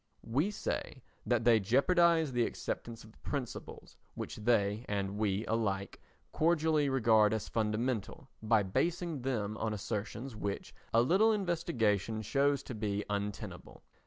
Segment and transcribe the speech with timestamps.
[0.25, 6.01] We say that they jeopardise the acceptance of the principles which they and we alike
[6.31, 12.73] cordially regard as fundamental by basing them on assertions which a little investigation shows to
[12.73, 13.83] be untenable.